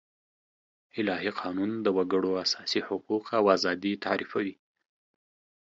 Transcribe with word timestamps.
الهي 0.99 1.29
قانون 1.41 1.71
د 1.85 1.87
وګړو 1.97 2.31
اساسي 2.45 2.81
حقوق 2.87 3.25
او 3.37 3.43
آزادي 3.55 3.93
تعريفوي. 4.05 4.55